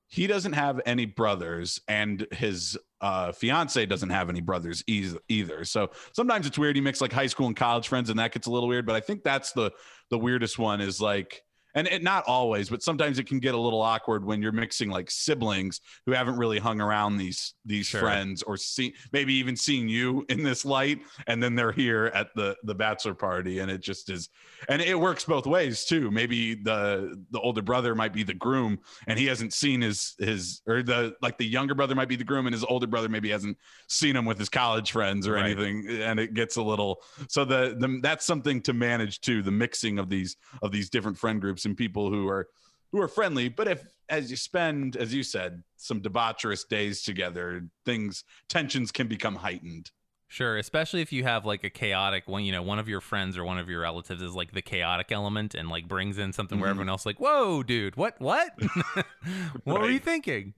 [0.07, 5.63] he doesn't have any brothers and his uh fiance doesn't have any brothers eas- either.
[5.63, 6.75] So sometimes it's weird.
[6.75, 8.95] You mix like high school and college friends and that gets a little weird but
[8.95, 9.71] i think that's the
[10.09, 11.41] the weirdest one is like
[11.75, 14.89] and it not always, but sometimes it can get a little awkward when you're mixing
[14.89, 18.01] like siblings who haven't really hung around these these Sure.
[18.01, 22.27] friends or see maybe even seeing you in this light, and then they're here at
[22.35, 24.29] the the bachelor party, and it just is,
[24.69, 26.11] and it works both ways too.
[26.11, 30.61] Maybe the the older brother might be the groom, and he hasn't seen his his
[30.67, 33.29] or the like the younger brother might be the groom, and his older brother maybe
[33.29, 33.57] hasn't
[33.89, 35.45] seen him with his college friends or Right.
[35.45, 39.51] anything, and it gets a little so the, the that's something to manage too the
[39.51, 42.47] mixing of these of these different friend groups and people who are
[42.91, 47.65] who are friendly but if as you spend as you said some debaucherous days together
[47.85, 49.91] things tensions can become heightened
[50.27, 53.37] Sure, especially if you have like a chaotic one, you know, one of your friends
[53.37, 56.57] or one of your relatives is like the chaotic element and like brings in something
[56.57, 56.71] where Mhm.
[56.71, 58.57] everyone else is like, "Whoa, dude, what what?
[59.65, 60.53] what were you thinking?"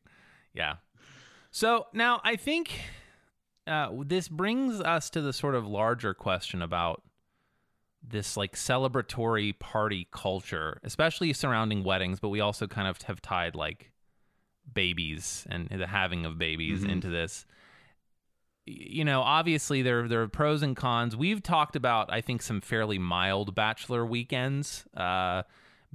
[0.54, 0.76] Yeah.
[1.50, 2.82] So, now I think
[3.66, 7.02] uh, this brings us to the sort of larger question about
[8.06, 13.56] this like celebratory party culture, especially surrounding weddings, but we also kind of have tied
[13.56, 13.92] like
[14.72, 16.90] babies and the having of babies Mhm.
[16.90, 17.46] into this.
[18.66, 21.16] You know, obviously there there are pros and cons.
[21.18, 25.44] We've talked about I think some fairly mild bachelor weekends, uh,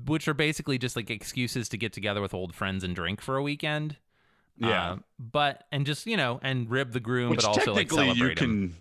[0.04, 3.36] which are basically just like excuses to get together with old friends and drink for
[3.36, 3.96] a weekend.
[4.58, 4.92] Yeah.
[4.92, 8.08] Uh, but and just you know and rib the groom, which but also like technically
[8.08, 8.76] you celebrate him.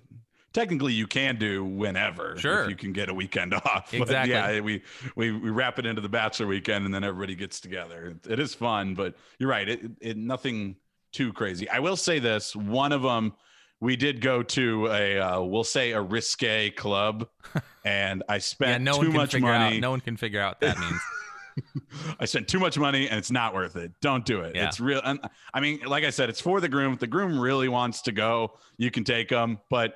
[0.54, 2.64] Technically you can do whenever Sure.
[2.64, 4.32] if you can get a weekend off But Exactly.
[4.34, 4.82] yeah we,
[5.16, 8.40] we we wrap it into the bachelor weekend and then everybody gets together it, it
[8.40, 10.76] is fun but you're right it, it nothing
[11.12, 13.34] too crazy i will say this one of them
[13.80, 17.28] we did go to a uh, we'll say a risque club
[17.86, 19.82] and i Yeah, spent no too much money out.
[19.82, 21.00] No one can figure out what that means.
[22.20, 23.92] I spent too much money and it's not worth it.
[24.00, 24.56] Don't do it.
[24.56, 24.68] Yeah.
[24.68, 25.02] It's real.
[25.04, 25.20] And
[25.56, 26.94] I mean, like I said, it's for the groom.
[26.94, 29.96] If the groom really wants to go, you can take them, but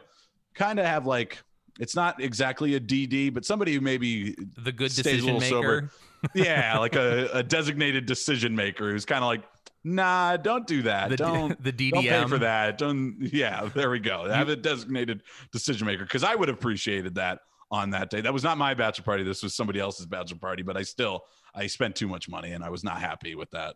[0.54, 1.38] kind of have like,
[1.80, 5.82] it's not exactly a DD, but somebody who maybe, The good decision little sober.
[5.82, 5.92] maker.
[6.36, 9.44] yeah, like a, a designated decision maker who's kind of like,
[9.84, 11.10] nah, don't do that.
[11.10, 11.64] The, don't.
[11.64, 11.92] the DDM.
[11.92, 12.78] Don't pay for that.
[12.78, 13.16] Don't.
[13.20, 14.30] Yeah, there we go.
[14.30, 17.40] Have a designated decision maker because I would have appreciated that
[17.72, 18.22] on that day.
[18.22, 19.24] That was not my bachelor party.
[19.24, 21.24] This was somebody else's bachelor party, but I still
[21.56, 23.76] I spent too much money and I was not happy with that.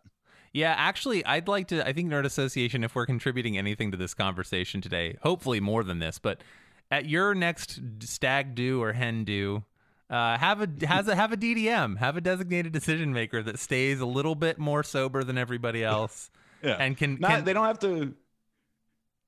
[0.52, 1.86] Yeah, actually, I'd like to.
[1.86, 5.98] I think Nerd Association, if we're contributing anything to this conversation today, hopefully more than
[5.98, 6.42] this, but
[6.90, 9.64] at your next stag do or hen do,
[10.10, 14.00] uh, have a has a have a DDM, have a designated decision maker that stays
[14.00, 16.30] a little bit more sober than everybody else,
[16.62, 18.14] Yeah, and can, not can they don't have to.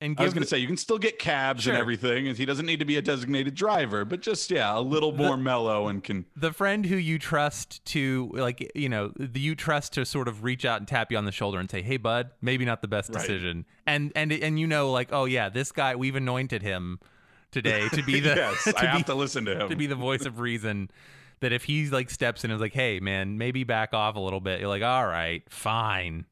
[0.01, 1.73] and I was going to say you can still get cabs Sure.
[1.73, 4.79] and everything, and he doesn't need to be a designated driver, but just yeah, a
[4.79, 6.25] little more mellow and can.
[6.37, 10.45] the friend who you trust to like you know the, you trust to sort of
[10.45, 12.87] reach out and tap you on the shoulder and say hey bud maybe not the
[12.87, 13.19] best Right.
[13.19, 16.99] decision and and and you know like oh yeah this guy we've anointed him
[17.51, 19.69] today to be the yes, to I have to listen to him.
[19.69, 20.89] to be the voice of reason
[21.41, 24.19] that if he like steps in and is like hey man maybe back off a
[24.19, 26.25] little bit you're like all right fine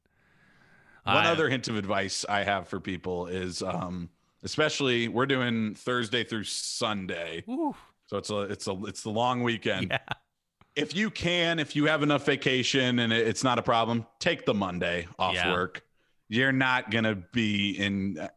[1.04, 4.10] One I- other hint of advice I have for people is, um,
[4.44, 7.74] especially we're doing Thursday through Sunday, Ooh,
[8.08, 9.88] so it's a it's a it's the long weekend.
[9.92, 10.00] yeah
[10.76, 14.54] If you can, if you have enough vacation and it's not a problem, take the
[14.54, 15.52] Monday off Yeah.
[15.54, 15.82] work.
[16.30, 18.28] You're not gonna be in.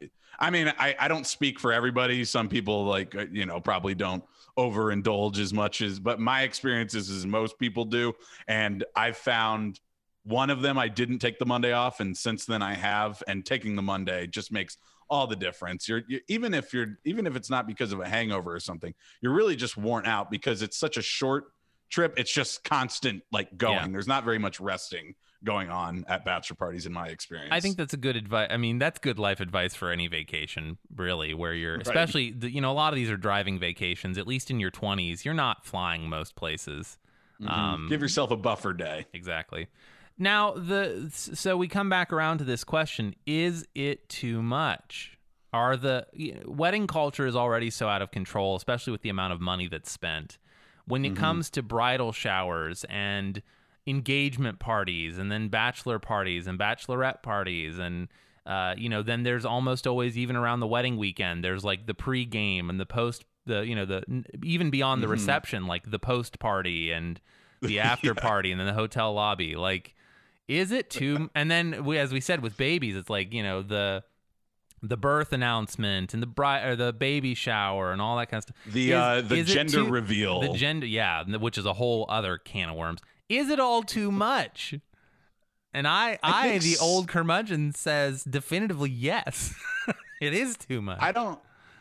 [0.41, 2.25] I mean, I I don't speak for everybody.
[2.25, 4.25] Some people like uh, you know probably don't
[4.57, 8.15] overindulge as much as, but my experiences is most people do,
[8.49, 9.81] and I've found
[10.25, 13.45] one of them I didn't take the Monday off, and since then I have, and
[13.45, 14.77] taking the Monday just makes
[15.09, 15.89] all the difference.
[15.89, 18.95] You're, you even if you're even if it's not because of a hangover or something,
[19.21, 21.53] you're really just worn out because it's such a short
[21.91, 22.15] trip.
[22.17, 23.75] It's just constant like going.
[23.75, 23.89] Yeah.
[23.89, 27.49] There's not very much resting going on at bachelor parties in my experience.
[27.51, 28.49] I think that's a good advice.
[28.51, 31.87] I mean, that's good life advice for any vacation, really, where you're, Right.
[31.87, 34.19] especially, the, you know, a lot of these are driving vacations.
[34.19, 36.99] At least in your 20s, you're not flying most places.
[37.41, 37.49] Mhm.
[37.51, 39.07] um, give yourself a buffer day.
[39.15, 39.69] Exactly.
[40.19, 45.17] Now, the so we come back around to this question: Is it too much?
[45.55, 49.09] Are the you know, wedding culture is already so out of control, especially with the
[49.09, 50.37] amount of money that's spent.
[50.85, 53.43] When it comes to bridal showers and
[53.91, 58.09] engagement parties, and then bachelor parties and bachelorette parties, and
[58.47, 61.45] uh, you know, then there's almost always even around the wedding weekend.
[61.45, 64.03] There's like the pre-game and the post, the you know, the
[64.43, 65.11] even beyond the Mhm.
[65.13, 67.21] reception, like the post party and
[67.61, 68.23] the after Yeah.
[68.23, 69.55] party and then the hotel lobby.
[69.57, 69.95] Like,
[70.49, 71.29] is it too?
[71.35, 74.03] And then we, as we said with babies, it's like you know the
[74.83, 78.45] the birth announcement and the bride or the baby shower and all that kind of
[78.45, 78.57] stuff.
[78.73, 80.41] The Is- uh, the gender too- reveal.
[80.41, 83.03] The gender, yeah, which is a whole other can of worms.
[83.31, 84.75] Is it all too much?
[85.73, 89.55] And I, I I, the old curmudgeon says definitively yes.
[90.21, 90.99] it is too much.
[91.01, 91.39] I don't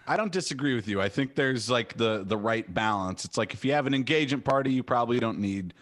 [0.08, 1.02] I don't disagree with you.
[1.02, 3.26] I think there's like the the right balance.
[3.26, 5.74] It's like if you have an engagement party, you probably don't need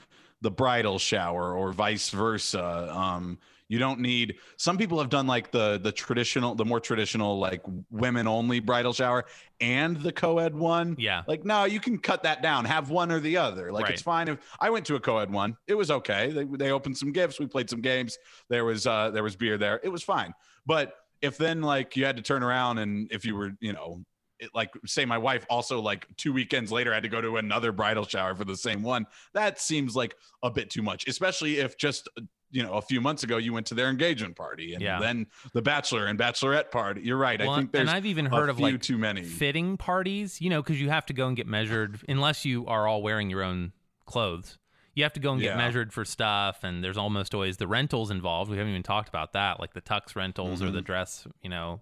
[0.41, 2.89] the bridal shower or vice versa.
[2.95, 3.37] Um,
[3.69, 4.35] you don't need.
[4.57, 8.93] Some people have done like the the traditional, the more traditional like women only bridal
[8.93, 9.25] shower
[9.59, 10.95] and the co-ed one.
[10.97, 11.23] Yeah.
[11.27, 12.65] Like no, you can cut that down.
[12.65, 13.71] Have one or the other.
[13.71, 13.93] Like Right.
[13.93, 15.57] it's fine if I went to a co-ed one.
[15.67, 16.31] It was okay.
[16.31, 17.39] They they opened some gifts.
[17.39, 18.17] We played some games.
[18.49, 19.79] There was uh there was beer there.
[19.83, 20.33] It was fine.
[20.65, 24.03] But if then like you had to turn around and if you were you know
[24.39, 27.71] it, like say my wife also like two weekends later had to go to another
[27.71, 29.03] bridal shower for the same one
[29.33, 32.07] that seems like a bit too much especially if just
[32.51, 34.99] you know a few months ago you went to their engagement party and Yeah.
[34.99, 38.27] then the bachelor and bachelorette party you're right Well, i think there's and I've even
[38.27, 41.13] a heard of few like too many fitting parties, you know, because you have to
[41.13, 43.73] go and get measured unless you are all wearing your own
[44.05, 44.57] clothes.
[44.95, 45.57] You have to go and get Yeah.
[45.57, 48.49] measured for stuff, and there's almost always the rentals involved.
[48.49, 50.67] We haven't even talked about that, like the tux rentals Mm-hmm.
[50.69, 51.81] or the dress, you know,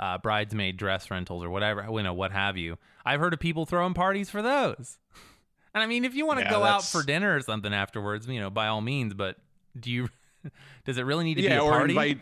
[0.00, 2.76] uh, bridesmaid dress rentals or whatever, you know, what have you.
[3.04, 4.98] I've heard of people throwing parties for those.
[5.74, 8.26] And I mean, if you want to Yeah, go out for dinner or something afterwards,
[8.26, 9.12] you know, by all means.
[9.14, 9.36] But
[9.78, 10.08] do you?
[10.84, 11.92] does it really need to be yeah a or party?
[11.92, 12.20] invite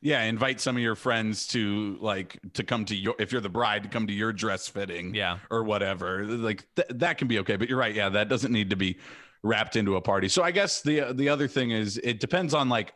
[0.00, 3.48] yeah invite some of your friends to like to come to your if you're the
[3.48, 5.38] bride to come to your dress fitting Yeah.
[5.50, 8.70] or whatever like th- that can be okay but you're right yeah that doesn't need
[8.70, 8.98] to be
[9.42, 12.68] wrapped into a party so i guess the the other thing is it depends on
[12.68, 12.92] like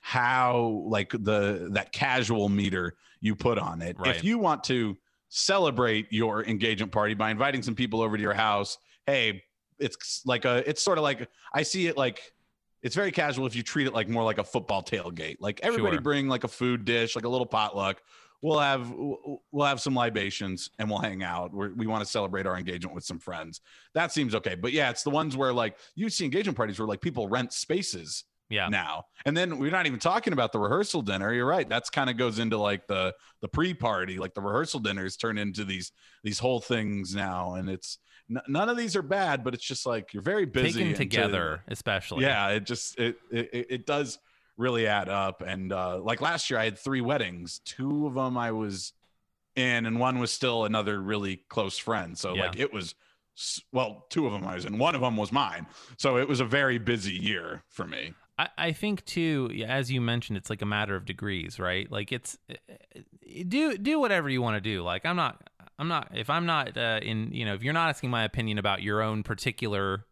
[0.00, 4.14] how like the that casual meter you put on it Right.
[4.16, 4.96] if you want to
[5.28, 9.42] celebrate your engagement party by inviting some people over to your house hey
[9.78, 12.20] it's like a it's sort of like i see it like
[12.86, 15.38] it's very casual if you treat it like more like a football tailgate.
[15.40, 16.02] Like everybody Sure.
[16.02, 18.00] bring like a food dish like a little potluck.
[18.42, 21.52] We'll have we'll have some libations and we'll hang out.
[21.52, 23.60] We're, we want to celebrate our engagement with some friends.
[23.94, 24.54] That seems okay.
[24.54, 27.52] But yeah it's the ones where like you see engagement parties where like people rent
[27.52, 28.68] spaces yeah.
[28.68, 29.06] now.
[29.24, 31.32] And then we're not even talking about the rehearsal dinner.
[31.32, 31.68] You're right.
[31.68, 34.18] That's kind of goes into like the the pre-party.
[34.18, 35.90] Like the rehearsal dinners turn into these
[36.22, 37.54] these whole things now.
[37.54, 37.98] And it's
[38.30, 40.96] n- none of these are bad but it's just like you're very busy Taken and
[40.96, 42.22] to- together, especially.
[42.24, 44.18] yeah it just it, it it- does
[44.56, 48.38] really add up and uh like last year i had three weddings two of them
[48.38, 48.92] i was
[49.54, 52.42] in and one was still another really close friend so Yeah.
[52.46, 52.94] like it was
[53.72, 55.66] well two of them i was in one of them was mine
[55.98, 60.02] so it was a very busy year for me I, I think too, as you
[60.02, 61.90] mentioned, it's like a matter of degrees, right?
[61.90, 62.54] Like it's uh,
[63.48, 64.82] do do whatever you want to do.
[64.82, 66.10] Like I'm not, I'm not.
[66.14, 69.02] If I'm not uh, in, you know, if you're not asking my opinion about your
[69.02, 70.04] own particular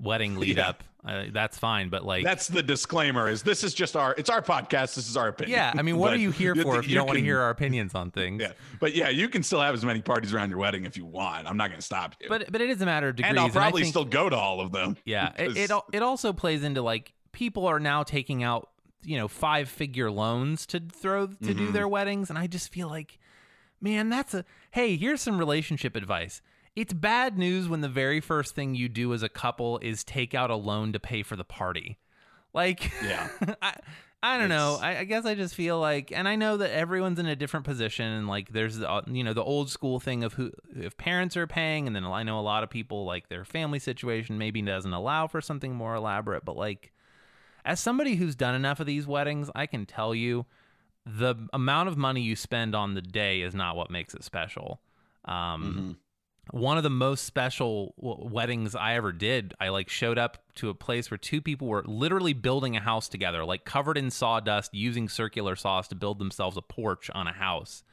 [0.00, 0.70] wedding lead Yeah.
[0.70, 1.88] up, uh, that's fine.
[1.90, 5.16] But like, that's the disclaimer is this is just our it's our podcast this is
[5.16, 7.24] our opinion yeah, I mean, what are you here for if you, don't want to
[7.24, 8.40] hear our opinions on things?
[8.42, 11.04] yeah but yeah you can still have as many parties around your wedding if you
[11.04, 13.30] want i'm not going to stop you But but it is a matter of degrees.
[13.30, 16.32] and i'll probably think- still go to all of them Yeah, it, it it also
[16.32, 18.68] plays into like people are now taking out
[19.04, 21.58] you know five figure loans to throw to Mm-hmm.
[21.66, 23.18] do their weddings, and I just feel like,
[23.82, 24.96] man, that's a hey.
[24.96, 26.40] Here's some relationship advice.
[26.74, 30.34] It's bad news when the very first thing you do as a couple is take
[30.34, 31.98] out a loan to pay for the party.
[32.54, 33.28] Like, Yeah.
[33.62, 33.74] I,
[34.24, 34.78] I don't know.
[34.80, 37.66] I, I guess I just feel like, and I know that everyone's in a different
[37.66, 38.06] position.
[38.06, 41.48] And like, there's the, you know the old school thing of who if parents are
[41.48, 44.92] paying, and then I know a lot of people like their family situation maybe doesn't
[44.92, 46.44] allow for something more elaborate.
[46.44, 46.92] But like,
[47.64, 50.46] as somebody who's done enough of these weddings, I can tell you
[51.04, 54.80] the amount of money you spend on the day is not what makes it special.
[55.24, 55.96] Um,
[56.50, 60.68] one of the most special w- weddings I ever did, I like showed up to
[60.70, 64.74] a place where two people were literally building a house together, like covered in sawdust,
[64.74, 67.84] using circular saws to build themselves a porch on a house.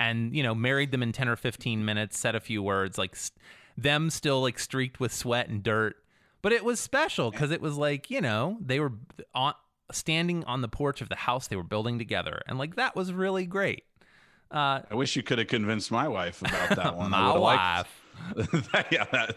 [0.00, 3.12] And, you know, married them in 10 or 15 minutes, said a few words, like
[3.12, 3.30] s-
[3.78, 5.96] them still like streaked with sweat and dirt.
[6.42, 8.92] But it was special because it was like, you know, they were
[9.32, 9.54] on
[9.94, 12.42] standing on the porch of the house they were building together.
[12.46, 13.84] And like that was really great.
[14.50, 17.12] Uh, I wish you could have convinced my wife about that one.
[17.14, 17.98] I my would've liked- wife.
[18.92, 19.36] yeah, that,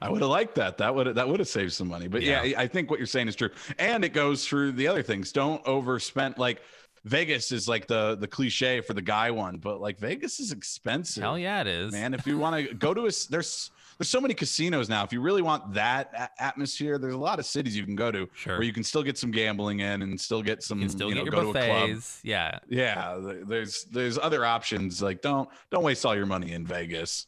[0.00, 0.78] I would have liked that.
[0.78, 2.08] That would that would have saved some money.
[2.08, 2.42] But yeah.
[2.42, 2.58] Yeah.
[2.60, 5.32] I think what you're saying is true, and it goes through the other things.
[5.32, 6.38] Don't overspend.
[6.38, 6.62] Like
[7.06, 11.22] Vegas is like the the cliche for the guy one, but like Vegas is expensive.
[11.22, 11.92] Hell yeah, it is.
[11.92, 12.12] man!
[12.14, 15.04] If you want to go to a there's there's so many casinos now.
[15.04, 18.10] If you really want that a- atmosphere, there's a lot of cities you can go
[18.10, 18.54] to Sure.
[18.56, 20.80] where you can still get some gambling in and still get some.
[20.80, 21.88] You can still you get know, your go to a club.
[21.88, 22.20] buffets.
[22.22, 22.58] Yeah.
[22.68, 25.00] Yeah, there's there's other options.
[25.00, 27.26] Like don't don't waste all your money in Vegas.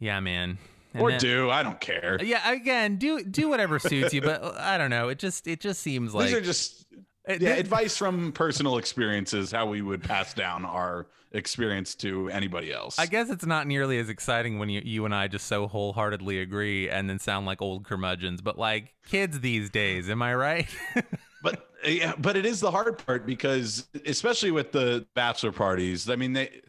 [0.00, 0.58] Yeah, man.
[0.94, 2.18] And or then- do I don't care.
[2.22, 5.08] Yeah, again, do do whatever suits you, but uh, I don't know.
[5.10, 6.86] It just it just seems like These are just
[7.28, 12.98] yeah advice from personal experiences how we would pass down our experience to anybody else.
[12.98, 16.40] I guess it's not nearly as exciting when you you and I just so wholeheartedly
[16.40, 20.68] agree and then sound like old curmudgeons, but like kids these days, am I right?
[21.42, 26.08] but yeah, but it is the hard part because especially with the bachelor parties.
[26.08, 26.62] I mean they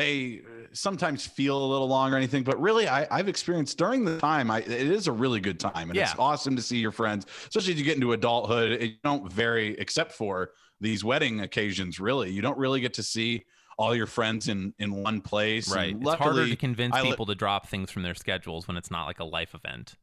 [0.00, 0.40] they
[0.72, 4.50] sometimes feel a little long or anything, but really, I, I've experienced during the time,
[4.50, 7.74] I, it is a really good time, and it's awesome to see your friends, especially
[7.74, 8.72] as you get into adulthood.
[8.72, 12.00] It, you don't vary, except for these wedding occasions.
[12.00, 13.44] Really, you don't really get to see
[13.78, 15.72] all your friends in in one place.
[15.72, 15.94] Right.
[15.98, 19.04] It's harder to convince li- people to drop things from their schedules when it's not
[19.04, 19.96] like a life event.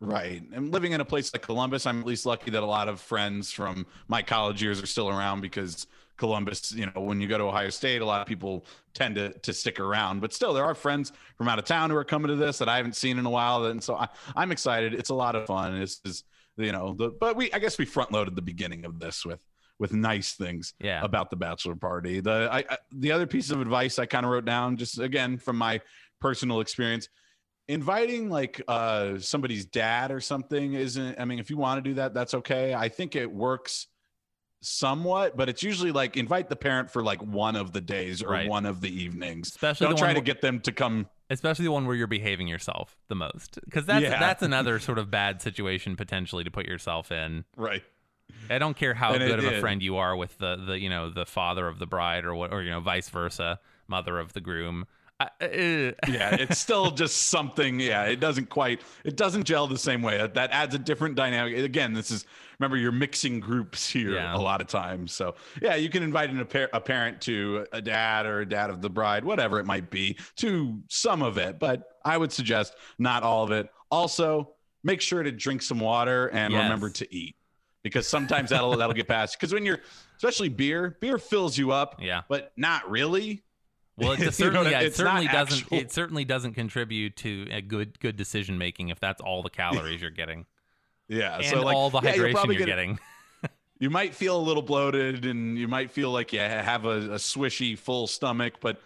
[0.00, 0.42] Right.
[0.52, 3.00] And living in a place like Columbus, I'm at least lucky that a lot of
[3.00, 5.86] friends from my college years are still around because
[6.22, 9.30] Columbus, you know, when you go to Ohio State, a lot of people tend to
[9.40, 10.20] to stick around.
[10.20, 12.68] But still, there are friends from out of town who are coming to this that
[12.68, 13.64] I haven't seen in a while.
[13.66, 14.06] And so I,
[14.36, 14.94] I'm excited.
[14.94, 15.80] It's a lot of fun.
[15.80, 16.22] This is,
[16.56, 19.40] you know, the but we I guess we front loaded the beginning of this with
[19.80, 21.02] with nice things Yeah.
[21.02, 22.20] about the bachelor party.
[22.20, 25.38] The I, I the other piece of advice I kind of wrote down just again
[25.38, 25.80] from my
[26.20, 27.08] personal experience
[27.68, 31.94] inviting like uh somebody's dad or something isn't i mean if you want to do
[31.94, 33.86] that that's okay i think it works
[34.62, 38.30] somewhat but it's usually like invite the parent for like one of the days or
[38.30, 38.48] Right.
[38.48, 39.48] one of the evenings.
[39.48, 42.46] Especially don't try to wh- get them to come especially the one where you're behaving
[42.46, 44.18] yourself the most because that's Yeah.
[44.20, 47.44] that's another sort of bad situation potentially to put yourself in.
[47.56, 47.82] Right.
[48.48, 50.88] I don't care how And good of a friend you are with the the you
[50.88, 54.32] know the father of the bride or what or you know vice versa mother of
[54.32, 54.86] the groom.
[55.20, 55.46] I, uh,
[56.08, 60.18] yeah it's still just something yeah it doesn't quite it doesn't gel the same way.
[60.18, 61.56] That adds a different dynamic.
[61.58, 62.24] Again this is
[62.62, 64.36] remember you're mixing groups here Yeah.
[64.36, 65.12] a lot of times.
[65.12, 68.48] So yeah you can invite in a, par- a parent to a dad or a
[68.48, 71.58] dad of the bride whatever it might be to some of it.
[71.58, 73.68] But i would suggest not all of it.
[73.90, 76.62] Also make sure to drink some water and Yes.
[76.62, 77.36] remember to eat
[77.82, 79.80] because sometimes that'll that'll get past because when you're
[80.16, 82.22] especially beer beer fills you up yeah.
[82.28, 83.42] but not really.
[83.96, 86.24] Well it You know certainly what I- yeah, it it's certainly doesn't actual- it certainly
[86.24, 90.46] doesn't contribute to a good good decision making if that's all the calories you're getting
[91.12, 92.98] yeah and so like all the yeah, you're hydration probably you're gonna- getting
[93.78, 97.16] you might feel a little bloated and you might feel like you have a, a
[97.18, 98.80] swishy full stomach but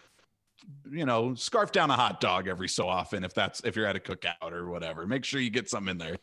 [0.90, 3.94] you know scarf down a hot dog every so often if that's if you're at
[3.96, 6.16] a cookout or whatever make sure you get some in there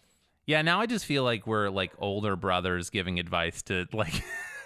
[0.45, 4.21] Yeah, now I just feel like we're like older brothers giving advice to like.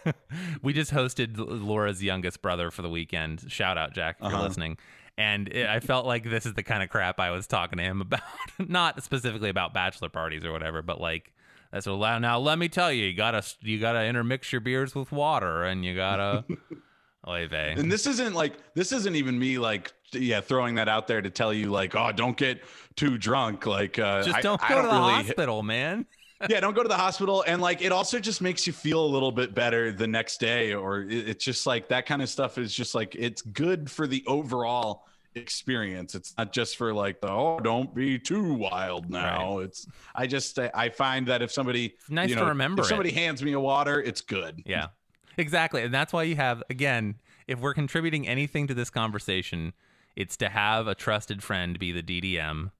[0.63, 3.43] we just hosted Laura's youngest brother for the weekend.
[3.51, 4.47] Shout out, Jack, if you're Uh-huh.
[4.47, 4.77] listening.
[5.17, 7.83] And it, I felt like this is the kind of crap I was talking to
[7.83, 8.21] him about.
[8.59, 11.33] Not specifically about bachelor parties or whatever, but like
[11.71, 12.19] that's what.
[12.19, 15.83] Now let me tell you, you gotta you gotta intermix your beers with water, and
[15.83, 16.43] you gotta.
[17.27, 17.73] Oy vey.
[17.75, 21.29] and this isn't like this isn't even me like yeah throwing that out there to
[21.29, 22.63] tell you like oh don't get
[22.95, 26.05] too drunk like uh Just don't I go to the really- hospital, man.
[26.49, 27.43] Yeah, don't go to the hospital.
[27.47, 30.73] And like, it also just makes you feel a little bit better the next day,
[30.73, 34.07] or it- it's just like that kind of stuff is just like it's good for
[34.07, 36.15] the overall experience.
[36.15, 39.59] It's not just for like the oh, don't be too wild now.
[39.59, 42.89] It's I just I find that if somebody nice you to remember if it.
[42.89, 44.61] somebody hands me a water, it's good.
[44.65, 44.87] Yeah,
[45.37, 45.83] exactly.
[45.83, 47.15] And that's why you have, again,
[47.47, 49.73] if we're contributing anything to this conversation,
[50.15, 52.71] it's to have a trusted friend be the DDM,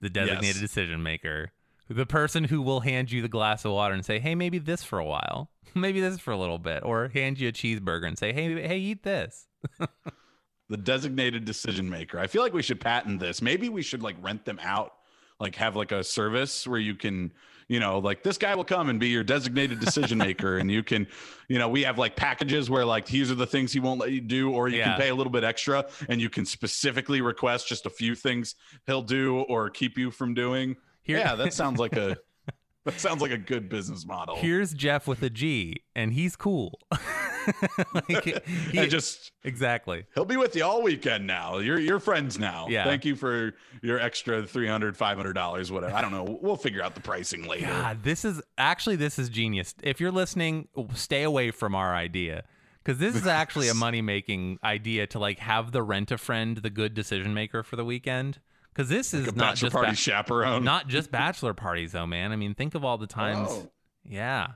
[0.00, 0.60] the designated Yes.
[0.60, 1.52] decision maker,
[1.92, 4.82] the person who will hand you the glass of water and say, hey, maybe this
[4.82, 8.18] for a while, maybe this for a little bit, or hand you a cheeseburger and
[8.18, 9.46] say, hey, hey, eat this.
[10.68, 12.18] the designated decision maker.
[12.18, 13.42] I feel like we should patent this.
[13.42, 14.94] Maybe we should like rent them out,
[15.38, 17.32] like have like a service where you can,
[17.68, 20.82] you know, like this guy will come and be your designated decision maker, and you
[20.82, 21.06] can,
[21.48, 24.12] you know, we have like packages where like these are the things he won't let
[24.12, 24.84] you do, or you Yeah.
[24.92, 28.54] can pay a little bit extra, and you can specifically request just a few things
[28.86, 30.76] he'll do or keep you from doing.
[31.02, 32.16] Here- yeah, that sounds like a
[32.84, 34.36] that sounds like a good business model.
[34.36, 36.78] Here's Jeff with a G, and he's cool.
[38.08, 40.04] like, he- just exactly.
[40.14, 41.58] He'll be with you all weekend now.
[41.58, 42.66] You're you're friends now.
[42.68, 42.84] Yeah.
[42.84, 45.94] Thank you for your extra 300 $500, whatever.
[45.94, 46.38] I don't know.
[46.40, 47.66] We'll figure out the pricing later.
[47.66, 49.74] God, this is actually this is genius.
[49.82, 52.44] If you're listening, stay away from our idea
[52.82, 56.58] because this is actually a money making idea to like have the rent a friend,
[56.58, 58.38] the good decision maker for the weekend.
[58.74, 60.64] Because this is a not bachelor just party ba- chaperone.
[60.64, 62.32] not just bachelor parties though, man.
[62.32, 63.48] I mean, think of all the times.
[63.50, 63.70] Oh.
[64.04, 64.52] Yeah.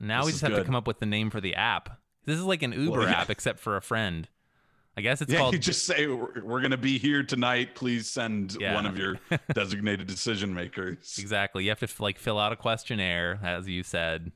[0.00, 2.00] Now This we just have to come up with the name for the app.
[2.24, 3.20] This is like an Uber Well, yeah.
[3.20, 4.28] app except for a friend.
[4.96, 7.74] I guess it's yeah, called you just say we're, we're going to be here tonight.
[7.76, 8.74] Please send Yeah.
[8.74, 9.18] one of your
[9.54, 11.16] designated decision makers.
[11.18, 11.64] Exactly.
[11.64, 14.32] You have to like fill out a questionnaire, as you said,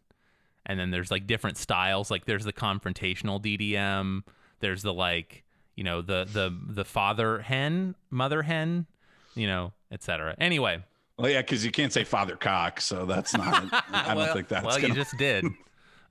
[0.65, 2.11] and then there's like different styles.
[2.11, 4.23] Like there's the confrontational DDM.
[4.61, 5.43] There's the like
[5.77, 8.87] you know the the the father hen, mother hen,
[9.35, 10.35] you know, etc.
[10.39, 10.83] Anyway,
[11.19, 13.65] Well, yeah, because you can't say Father Cock, so that's not.
[13.91, 14.65] I don't well, think that's.
[14.65, 14.77] well.
[14.77, 15.45] gonna, You just did.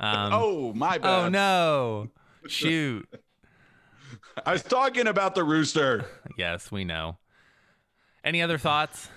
[0.04, 1.26] Um, oh my bad.
[1.26, 2.10] oh no!
[2.48, 3.08] Shoot.
[4.48, 6.06] I was talking about the rooster.
[6.40, 7.20] Yes, we know.
[8.24, 9.10] Any other thoughts?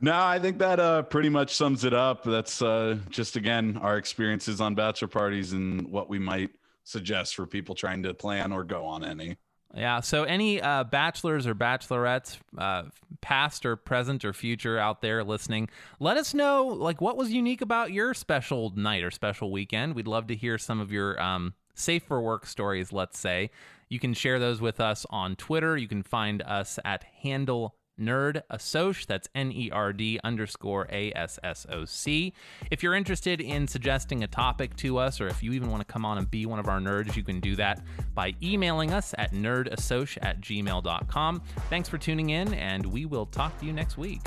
[0.00, 2.22] No, I think that uh, pretty much sums it up.
[2.22, 6.50] That's uh, just again our experiences on bachelor parties and what we might
[6.84, 9.36] suggest for people trying to plan or go on any.
[9.74, 10.00] Yeah.
[10.00, 12.84] So, any uh, bachelors or bachelorettes, uh,
[13.20, 15.68] past or present or future out there listening,
[16.00, 19.94] let us know like what was unique about your special night or special weekend.
[19.94, 22.92] We'd love to hear some of your um, safe for work stories.
[22.92, 23.50] Let's say
[23.88, 25.76] you can share those with us on Twitter.
[25.76, 29.06] You can find us at handle Nerd Assoc.
[29.06, 32.32] That's N E R D underscore A S S O C.
[32.70, 35.92] If you're interested in suggesting a topic to us, or if you even want to
[35.92, 37.82] come on and be one of our nerds, you can do that
[38.14, 41.42] by emailing us at nerdassoc at gmail.com.
[41.68, 44.20] Thanks for tuning in, and we will talk to you next week.